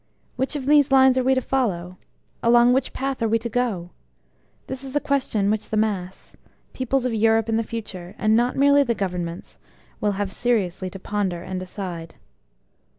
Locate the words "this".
4.65-4.83